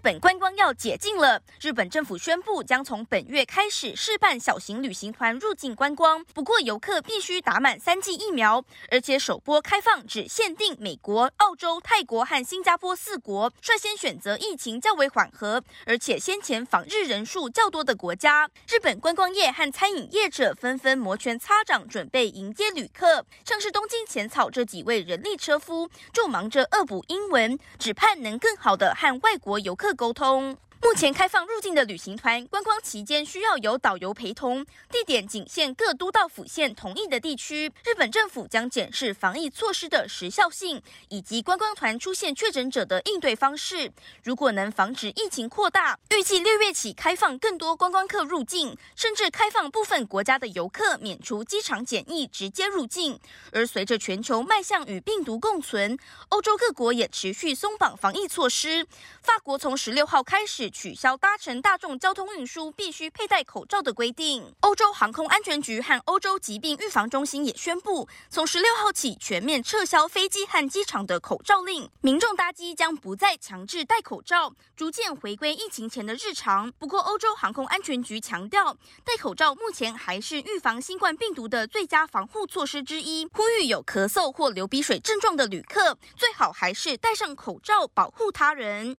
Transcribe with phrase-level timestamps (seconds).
[0.00, 18.48] 日本观光要解禁了，日本政府宣布将从本月开始试办小型旅行团入境观光，不过游客必须打满三剂疫苗，而且首波开放只限定美国、澳洲、泰国和新加坡四国，率先选择疫情较为缓和，而且先前访日人数较多的国家。
[18.66, 30.56] 日本观光业和餐饮业者纷纷摩拳擦掌，准备迎接旅客，像是东京浅草这几位人力车夫就忙着恶补英文，只盼能更好的和外国游客沟通。
[30.82, 37.70] 目前开放入境的旅行团，观光期间需要有导游陪同，地点仅限各都道府县同意的地区。
[37.84, 43.92] 日本政府将检视防疫措施的时效性，以及观光团出现确诊者的应对方式。
[44.24, 53.20] 如果能防止疫情扩大，预计六月起开放更多观光客入境，甚至开放部分国家的游客免除机场检疫，直接入境。
[53.52, 55.98] 而随着全球迈向与病毒共存，
[56.30, 58.86] 欧洲各国也持续松绑防疫措施。
[59.22, 60.69] 法国从十六号开始。
[60.70, 64.54] 取消搭乘大众交通运输必须佩戴口罩的规定。
[64.60, 76.70] 欧洲航空安全局和欧洲疾病预防中心也宣布，从十六号起全面撤销飞机和机场的口罩令，民众搭机将不再强制戴口罩，逐渐回归疫情前的日常。
[76.72, 88.96] 不过，欧洲航空安全局强调，戴口罩目前还是预防新冠病毒的最佳防护措施之一，呼吁有咳嗽或流鼻水症状的旅客最好还是戴上口罩，保护他人。